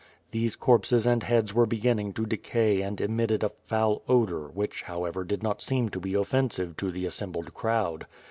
[0.31, 5.05] These corpses and heads were beginning to decay and emited a foul odor which how
[5.05, 8.07] ever did not seem to be offensive to the assembled crowd.